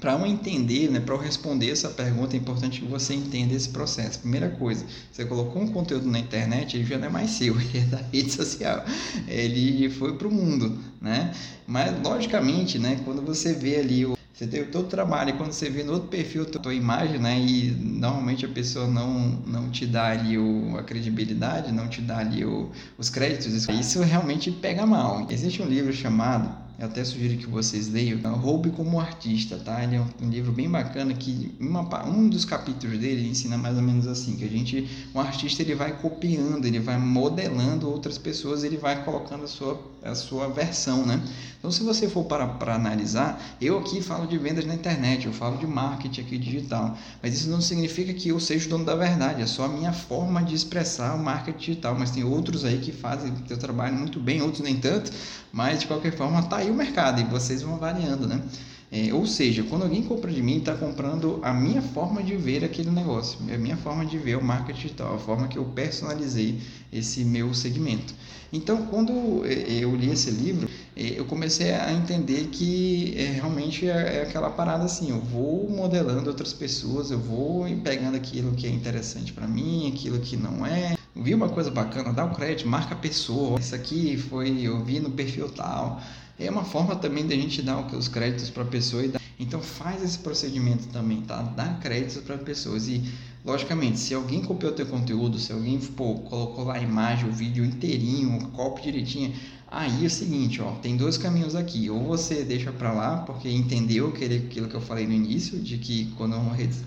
para 0.00 0.12
eu 0.12 0.26
entender, 0.26 0.90
né, 0.90 1.00
para 1.00 1.14
eu 1.14 1.18
responder 1.18 1.70
essa 1.70 1.88
pergunta, 1.88 2.36
é 2.36 2.38
importante 2.38 2.80
que 2.80 2.86
você 2.86 3.14
entenda 3.14 3.54
esse 3.54 3.68
processo. 3.68 4.20
Primeira 4.20 4.48
coisa, 4.50 4.84
você 5.10 5.24
colocou 5.24 5.62
um 5.62 5.68
conteúdo 5.68 6.08
na 6.08 6.18
internet, 6.18 6.76
ele 6.76 6.84
já 6.84 6.98
não 6.98 7.06
é 7.06 7.10
mais 7.10 7.30
seu, 7.30 7.58
ele 7.60 7.78
é 7.78 7.80
da 7.82 7.98
rede 8.12 8.30
social, 8.30 8.84
ele 9.26 9.90
foi 9.90 10.16
para 10.16 10.28
o 10.28 10.30
mundo, 10.30 10.78
né? 11.00 11.32
Mas 11.66 12.00
logicamente, 12.02 12.78
né, 12.78 13.00
quando 13.04 13.22
você 13.22 13.52
vê 13.52 13.76
ali 13.76 14.06
o 14.06 14.16
Você 14.32 14.46
todo 14.46 14.86
o 14.86 14.88
trabalho, 14.88 15.30
e 15.30 15.32
quando 15.32 15.52
você 15.52 15.68
vê 15.68 15.82
no 15.82 15.94
outro 15.94 16.08
perfil 16.08 16.42
a 16.42 16.46
tua 16.46 16.74
imagem, 16.74 17.18
né? 17.18 17.38
E 17.40 17.70
normalmente 17.72 18.44
a 18.46 18.48
pessoa 18.48 18.86
não, 18.86 19.42
não 19.46 19.68
te 19.70 19.84
dá 19.84 20.06
ali 20.10 20.38
o, 20.38 20.76
a 20.78 20.82
credibilidade, 20.84 21.72
não 21.72 21.88
te 21.88 22.00
dá 22.00 22.18
ali 22.18 22.44
o, 22.44 22.70
os 22.96 23.10
créditos, 23.10 23.68
isso 23.68 24.00
realmente 24.02 24.50
pega 24.52 24.86
mal. 24.86 25.26
Existe 25.28 25.60
um 25.60 25.66
livro 25.66 25.92
chamado 25.92 26.67
eu 26.78 26.86
até 26.86 27.04
sugiro 27.04 27.36
que 27.36 27.46
vocês 27.46 27.88
leiam. 27.88 28.20
É 28.22 28.28
Roube 28.28 28.70
como 28.70 29.00
artista, 29.00 29.56
tá? 29.56 29.82
Ele 29.82 29.96
é 29.96 30.00
um, 30.00 30.28
livro 30.28 30.52
bem 30.52 30.70
bacana 30.70 31.12
que 31.12 31.52
uma, 31.58 32.06
um 32.06 32.28
dos 32.28 32.44
capítulos 32.44 32.98
dele 32.98 33.28
ensina 33.28 33.58
mais 33.58 33.76
ou 33.76 33.82
menos 33.82 34.06
assim, 34.06 34.36
que 34.36 34.44
a 34.44 34.48
gente, 34.48 34.88
um 35.12 35.18
artista 35.18 35.62
ele 35.62 35.74
vai 35.74 35.98
copiando, 36.00 36.64
ele 36.66 36.78
vai 36.78 36.96
modelando 36.96 37.90
outras 37.90 38.16
pessoas, 38.16 38.62
ele 38.62 38.76
vai 38.76 39.04
colocando 39.04 39.44
a 39.44 39.48
sua, 39.48 39.80
a 40.04 40.14
sua 40.14 40.48
versão, 40.48 41.04
né? 41.04 41.20
Então, 41.58 41.72
se 41.72 41.82
você 41.82 42.08
for 42.08 42.24
para, 42.24 42.46
para 42.46 42.76
analisar, 42.76 43.42
eu 43.60 43.78
aqui 43.78 44.00
falo 44.00 44.28
de 44.28 44.38
vendas 44.38 44.64
na 44.64 44.74
internet, 44.74 45.26
eu 45.26 45.32
falo 45.32 45.56
de 45.56 45.66
marketing 45.66 46.20
aqui 46.20 46.38
digital, 46.38 46.96
mas 47.20 47.34
isso 47.34 47.50
não 47.50 47.60
significa 47.60 48.14
que 48.14 48.28
eu 48.28 48.38
seja 48.38 48.66
o 48.66 48.68
dono 48.68 48.84
da 48.84 48.94
verdade, 48.94 49.42
é 49.42 49.46
só 49.46 49.64
a 49.64 49.68
minha 49.68 49.92
forma 49.92 50.40
de 50.40 50.54
expressar 50.54 51.16
o 51.16 51.18
marketing 51.18 51.58
digital, 51.58 51.96
mas 51.98 52.12
tem 52.12 52.22
outros 52.22 52.64
aí 52.64 52.78
que 52.78 52.92
fazem 52.92 53.32
o 53.32 53.48
seu 53.48 53.56
trabalho 53.56 53.96
muito 53.96 54.20
bem, 54.20 54.40
outros 54.40 54.62
nem 54.62 54.76
tanto, 54.76 55.10
mas 55.52 55.80
de 55.80 55.88
qualquer 55.88 56.16
forma 56.16 56.40
tá 56.44 56.58
aí 56.58 56.67
o 56.70 56.74
mercado 56.74 57.20
e 57.20 57.24
vocês 57.24 57.62
vão 57.62 57.78
variando, 57.78 58.26
né? 58.26 58.42
É, 58.90 59.12
ou 59.12 59.26
seja, 59.26 59.62
quando 59.64 59.82
alguém 59.82 60.02
compra 60.02 60.32
de 60.32 60.42
mim, 60.42 60.58
está 60.58 60.74
comprando 60.74 61.40
a 61.42 61.52
minha 61.52 61.82
forma 61.82 62.22
de 62.22 62.34
ver 62.36 62.64
aquele 62.64 62.90
negócio, 62.90 63.38
a 63.52 63.58
minha 63.58 63.76
forma 63.76 64.06
de 64.06 64.16
ver 64.16 64.38
o 64.38 64.42
marketing 64.42 64.80
digital, 64.80 65.14
a 65.14 65.18
forma 65.18 65.46
que 65.46 65.58
eu 65.58 65.64
personalizei 65.66 66.58
esse 66.90 67.22
meu 67.22 67.52
segmento. 67.52 68.14
Então, 68.50 68.86
quando 68.86 69.44
é, 69.44 69.84
eu 69.84 69.94
li 69.94 70.10
esse 70.10 70.30
livro, 70.30 70.70
é, 70.96 71.18
eu 71.20 71.26
comecei 71.26 71.72
a 71.74 71.92
entender 71.92 72.48
que 72.50 73.14
é, 73.14 73.32
realmente 73.32 73.86
é, 73.86 74.20
é 74.20 74.22
aquela 74.22 74.48
parada 74.48 74.84
assim: 74.84 75.10
eu 75.10 75.20
vou 75.20 75.68
modelando 75.68 76.30
outras 76.30 76.54
pessoas, 76.54 77.10
eu 77.10 77.18
vou 77.18 77.66
pegando 77.84 78.16
aquilo 78.16 78.52
que 78.52 78.66
é 78.66 78.70
interessante 78.70 79.34
para 79.34 79.46
mim, 79.46 79.92
aquilo 79.94 80.18
que 80.18 80.34
não 80.34 80.64
é, 80.64 80.96
vi 81.14 81.34
uma 81.34 81.50
coisa 81.50 81.70
bacana, 81.70 82.10
dá 82.10 82.24
o 82.24 82.34
crédito, 82.34 82.66
marca 82.66 82.94
a 82.94 82.98
pessoa. 82.98 83.60
Isso 83.60 83.74
aqui 83.74 84.16
foi, 84.16 84.62
eu 84.62 84.82
vi 84.82 84.98
no 84.98 85.10
perfil 85.10 85.50
tal. 85.50 86.00
É 86.38 86.50
uma 86.50 86.64
forma 86.64 86.94
também 86.94 87.26
da 87.26 87.34
gente 87.34 87.60
dar 87.62 87.80
os 87.94 88.06
créditos 88.06 88.48
para 88.48 88.62
a 88.62 88.66
pessoa 88.66 89.04
e 89.04 89.08
dar... 89.08 89.20
Então 89.40 89.60
faz 89.60 90.02
esse 90.02 90.18
procedimento 90.18 90.86
também, 90.88 91.22
tá? 91.22 91.42
Dá 91.42 91.74
créditos 91.74 92.22
para 92.22 92.38
pessoas. 92.38 92.86
E 92.88 93.02
logicamente, 93.44 93.98
se 93.98 94.14
alguém 94.14 94.42
copiou 94.42 94.72
teu 94.72 94.86
conteúdo, 94.86 95.38
se 95.38 95.52
alguém 95.52 95.78
pô, 95.78 96.14
colocou 96.14 96.64
lá 96.64 96.74
a 96.74 96.80
imagem, 96.80 97.28
o 97.28 97.32
vídeo 97.32 97.64
inteirinho, 97.64 98.36
o 98.36 98.48
copy 98.50 98.82
direitinho, 98.82 99.34
Aí 99.70 100.02
é 100.02 100.06
o 100.06 100.10
seguinte, 100.10 100.62
ó, 100.62 100.72
tem 100.76 100.96
dois 100.96 101.18
caminhos 101.18 101.54
aqui. 101.54 101.90
Ou 101.90 102.02
você 102.02 102.42
deixa 102.42 102.72
para 102.72 102.90
lá, 102.90 103.18
porque 103.18 103.50
entendeu 103.50 104.08
aquilo 104.08 104.66
que 104.66 104.74
eu 104.74 104.80
falei 104.80 105.06
no 105.06 105.12
início, 105.12 105.58
de 105.58 105.76
que 105.76 106.06
quando, 106.16 106.36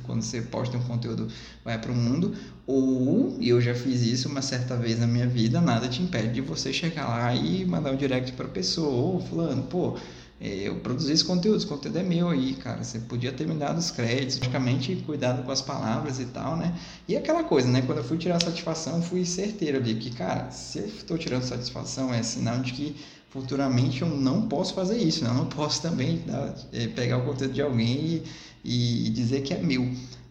quando 0.03 0.21
você 0.23 0.41
posta 0.41 0.77
um 0.77 0.83
conteúdo 0.83 1.27
vai 1.63 1.79
para 1.79 1.91
o 1.91 1.95
mundo, 1.95 2.33
ou, 2.65 3.37
e 3.39 3.49
eu 3.49 3.61
já 3.61 3.75
fiz 3.75 4.01
isso 4.01 4.27
uma 4.27 4.41
certa 4.41 4.75
vez 4.75 4.99
na 4.99 5.05
minha 5.05 5.27
vida, 5.27 5.61
nada 5.61 5.87
te 5.87 6.01
impede 6.01 6.33
de 6.33 6.41
você 6.41 6.73
chegar 6.73 7.07
lá 7.07 7.35
e 7.35 7.63
mandar 7.65 7.91
um 7.91 7.97
direct 7.97 8.31
para 8.33 8.47
pessoa, 8.47 8.89
ou 8.89 9.21
fulano, 9.21 9.61
pô, 9.63 9.95
eu 10.41 10.75
produzi 10.77 11.13
esse 11.13 11.23
conteúdo, 11.23 11.57
esse 11.57 11.67
conteúdo 11.67 11.99
é 11.99 12.03
meu 12.03 12.29
aí, 12.29 12.55
cara. 12.55 12.83
Você 12.83 12.97
podia 12.97 13.31
ter 13.31 13.47
me 13.47 13.53
dado 13.53 13.77
os 13.77 13.91
créditos, 13.91 14.39
logicamente, 14.39 14.95
cuidado 15.05 15.43
com 15.43 15.51
as 15.51 15.61
palavras 15.61 16.19
e 16.19 16.25
tal, 16.25 16.57
né? 16.57 16.75
E 17.07 17.15
aquela 17.15 17.43
coisa, 17.43 17.67
né? 17.67 17.83
Quando 17.83 17.99
eu 17.99 18.03
fui 18.03 18.17
tirar 18.17 18.41
satisfação, 18.41 19.03
fui 19.03 19.23
certeiro 19.23 19.77
ali, 19.77 19.93
que, 19.95 20.09
cara, 20.09 20.49
se 20.49 20.79
eu 20.79 20.85
estou 20.87 21.15
tirando 21.15 21.43
satisfação, 21.43 22.11
é 22.11 22.23
sinal 22.23 22.59
de 22.59 22.73
que 22.73 22.95
futuramente 23.29 24.01
eu 24.01 24.09
não 24.09 24.47
posso 24.47 24.73
fazer 24.73 24.97
isso, 24.97 25.23
né? 25.23 25.29
Eu 25.29 25.35
não 25.35 25.45
posso 25.45 25.79
também 25.79 26.23
dar, 26.25 26.55
é, 26.73 26.87
pegar 26.87 27.19
o 27.19 27.25
conteúdo 27.25 27.53
de 27.53 27.61
alguém 27.61 28.23
e, 28.63 29.07
e 29.07 29.09
dizer 29.11 29.41
que 29.41 29.53
é 29.53 29.61
meu, 29.61 29.83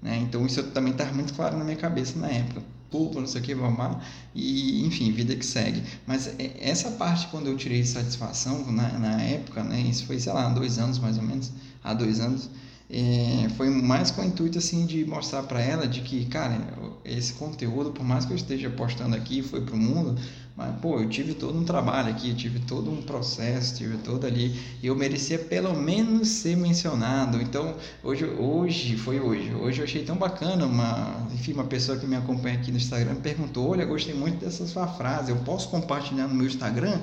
né? 0.02 0.18
Então 0.22 0.44
isso 0.44 0.60
também 0.64 0.90
está 0.92 1.04
muito 1.12 1.32
claro 1.34 1.56
na 1.56 1.62
minha 1.62 1.76
cabeça 1.76 2.18
na 2.18 2.28
época 2.28 2.79
culpa, 2.90 3.20
não 3.20 3.26
sei 3.26 3.40
o 3.40 3.44
que, 3.44 3.54
mamar, 3.54 4.04
e 4.34 4.84
enfim, 4.86 5.10
vida 5.12 5.34
que 5.36 5.44
segue. 5.46 5.82
Mas 6.06 6.28
é, 6.38 6.56
essa 6.60 6.90
parte, 6.92 7.28
quando 7.28 7.46
eu 7.46 7.56
tirei 7.56 7.84
satisfação 7.84 8.70
na, 8.70 8.98
na 8.98 9.22
época, 9.22 9.62
né, 9.62 9.80
isso 9.80 10.06
foi, 10.06 10.18
sei 10.18 10.32
lá, 10.32 10.46
há 10.46 10.50
dois 10.50 10.78
anos 10.78 10.98
mais 10.98 11.16
ou 11.16 11.22
menos, 11.22 11.52
há 11.82 11.94
dois 11.94 12.20
anos, 12.20 12.50
é, 12.92 13.48
foi 13.56 13.70
mais 13.70 14.10
com 14.10 14.20
o 14.20 14.24
intuito 14.24 14.58
assim 14.58 14.84
de 14.84 15.04
mostrar 15.04 15.44
para 15.44 15.62
ela 15.62 15.86
de 15.86 16.00
que, 16.00 16.24
cara, 16.24 16.58
esse 17.04 17.34
conteúdo, 17.34 17.92
por 17.92 18.04
mais 18.04 18.24
que 18.24 18.32
eu 18.32 18.36
esteja 18.36 18.68
postando 18.68 19.14
aqui, 19.14 19.42
foi 19.42 19.60
pro 19.60 19.76
mundo, 19.76 20.20
mas, 20.60 20.78
pô, 20.78 21.00
eu 21.00 21.08
tive 21.08 21.32
todo 21.32 21.58
um 21.58 21.64
trabalho 21.64 22.10
aqui, 22.10 22.34
tive 22.34 22.58
todo 22.58 22.90
um 22.90 23.00
processo, 23.00 23.78
tive 23.78 23.96
todo 23.96 24.26
ali, 24.26 24.54
e 24.82 24.88
eu 24.88 24.94
merecia 24.94 25.38
pelo 25.38 25.74
menos 25.74 26.28
ser 26.28 26.54
mencionado. 26.54 27.40
Então, 27.40 27.76
hoje, 28.04 28.26
hoje 28.26 28.94
foi 28.98 29.18
hoje. 29.18 29.54
Hoje 29.54 29.80
eu 29.80 29.84
achei 29.84 30.04
tão 30.04 30.16
bacana, 30.16 30.66
uma, 30.66 31.26
enfim, 31.32 31.54
uma 31.54 31.64
pessoa 31.64 31.96
que 31.96 32.06
me 32.06 32.14
acompanha 32.14 32.58
aqui 32.58 32.70
no 32.70 32.76
Instagram 32.76 33.14
perguntou: 33.14 33.70
Olha, 33.70 33.86
gostei 33.86 34.12
muito 34.12 34.44
dessa 34.44 34.66
sua 34.66 34.86
frase, 34.86 35.30
eu 35.30 35.36
posso 35.38 35.70
compartilhar 35.70 36.28
no 36.28 36.34
meu 36.34 36.46
Instagram? 36.46 37.00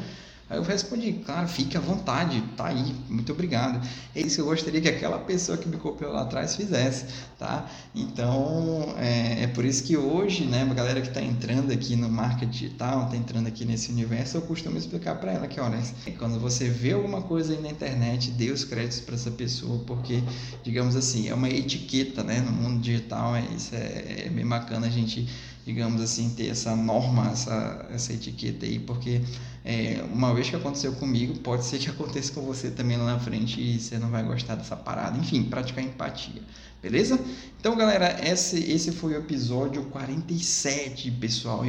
Aí 0.50 0.58
eu 0.58 0.64
respondi, 0.64 1.12
claro, 1.26 1.46
fique 1.46 1.76
à 1.76 1.80
vontade, 1.82 2.42
tá 2.56 2.68
aí, 2.68 2.96
muito 3.10 3.34
obrigado. 3.34 3.86
É 4.16 4.22
isso 4.22 4.36
que 4.36 4.42
eu 4.42 4.46
gostaria 4.46 4.80
que 4.80 4.88
aquela 4.88 5.20
pessoa 5.20 5.58
que 5.58 5.68
me 5.68 5.76
copiou 5.76 6.14
lá 6.14 6.22
atrás 6.22 6.56
fizesse, 6.56 7.06
tá? 7.38 7.70
Então, 7.94 8.96
é, 8.98 9.44
é 9.44 9.48
por 9.48 9.66
isso 9.66 9.84
que 9.84 9.98
hoje, 9.98 10.46
né, 10.46 10.62
a 10.62 10.74
galera 10.74 11.02
que 11.02 11.10
está 11.10 11.22
entrando 11.22 11.74
aqui 11.74 11.98
no 11.98 12.08
marketing 12.08 12.50
digital, 12.50 13.06
está 13.06 13.18
entrando 13.18 13.48
aqui 13.48 13.66
nesse 13.66 13.92
universo, 13.92 14.38
eu 14.38 14.42
costumo 14.42 14.78
explicar 14.78 15.16
para 15.16 15.34
ela 15.34 15.48
que, 15.48 15.60
olha, 15.60 15.82
quando 16.18 16.40
você 16.40 16.70
vê 16.70 16.94
alguma 16.94 17.22
coisa 17.22 17.54
aí 17.54 17.62
na 17.62 17.70
internet, 17.70 18.32
dê 18.32 18.50
os 18.50 18.64
créditos 18.64 19.02
para 19.02 19.16
essa 19.16 19.32
pessoa, 19.32 19.84
porque, 19.86 20.24
digamos 20.64 20.96
assim, 20.96 21.28
é 21.28 21.34
uma 21.34 21.50
etiqueta, 21.50 22.24
né, 22.24 22.40
no 22.40 22.54
mundo 22.54 22.80
digital, 22.80 23.36
é, 23.36 23.44
isso 23.54 23.76
é, 23.76 24.28
é 24.28 24.30
bem 24.30 24.48
bacana 24.48 24.88
a 24.88 24.90
gente 24.90 25.28
digamos 25.68 26.02
assim, 26.02 26.30
ter 26.30 26.48
essa 26.48 26.74
norma, 26.78 27.30
essa, 27.30 27.86
essa 27.92 28.14
etiqueta 28.14 28.66
aí, 28.66 28.80
porque 28.80 29.22
é, 29.66 30.02
uma 30.14 30.34
vez 30.34 30.50
que 30.50 30.56
aconteceu 30.56 30.94
comigo, 30.94 31.38
pode 31.40 31.66
ser 31.66 31.78
que 31.78 31.90
aconteça 31.92 32.32
com 32.32 32.42
você 32.42 32.72
também 32.72 32.96
lá 32.96 33.04
na 33.04 33.20
frente 33.20 33.60
e 33.60 33.78
você 33.78 34.00
não 34.00 34.10
vai 34.10 34.24
gostar 34.24 34.56
dessa 34.56 34.78
parada. 34.78 35.18
Enfim, 35.18 35.44
praticar 35.44 35.84
empatia, 35.84 36.42
beleza? 36.82 37.20
Então, 37.60 37.76
galera, 37.76 38.18
esse, 38.26 38.60
esse 38.72 38.94
foi 38.94 39.16
o 39.16 39.18
episódio 39.18 39.84
47, 39.88 41.12
pessoal. 41.12 41.66